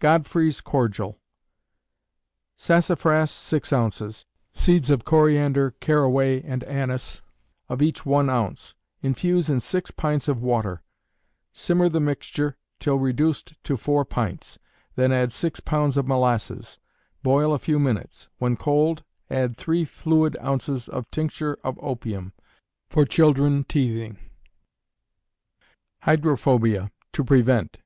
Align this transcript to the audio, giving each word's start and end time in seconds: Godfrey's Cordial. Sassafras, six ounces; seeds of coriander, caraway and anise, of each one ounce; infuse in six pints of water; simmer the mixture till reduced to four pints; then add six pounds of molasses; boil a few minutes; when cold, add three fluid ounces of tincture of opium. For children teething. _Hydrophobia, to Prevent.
Godfrey's 0.00 0.60
Cordial. 0.60 1.20
Sassafras, 2.56 3.30
six 3.30 3.72
ounces; 3.72 4.26
seeds 4.52 4.90
of 4.90 5.04
coriander, 5.04 5.70
caraway 5.78 6.42
and 6.42 6.64
anise, 6.64 7.22
of 7.68 7.80
each 7.80 8.04
one 8.04 8.28
ounce; 8.28 8.74
infuse 9.02 9.48
in 9.48 9.60
six 9.60 9.92
pints 9.92 10.26
of 10.26 10.42
water; 10.42 10.82
simmer 11.52 11.88
the 11.88 12.00
mixture 12.00 12.56
till 12.80 12.96
reduced 12.96 13.54
to 13.62 13.76
four 13.76 14.04
pints; 14.04 14.58
then 14.96 15.12
add 15.12 15.30
six 15.30 15.60
pounds 15.60 15.96
of 15.96 16.08
molasses; 16.08 16.80
boil 17.22 17.54
a 17.54 17.58
few 17.60 17.78
minutes; 17.78 18.28
when 18.38 18.56
cold, 18.56 19.04
add 19.30 19.56
three 19.56 19.84
fluid 19.84 20.36
ounces 20.42 20.88
of 20.88 21.08
tincture 21.12 21.56
of 21.62 21.78
opium. 21.80 22.32
For 22.88 23.04
children 23.04 23.62
teething. 23.62 24.18
_Hydrophobia, 26.02 26.90
to 27.12 27.22
Prevent. 27.22 27.78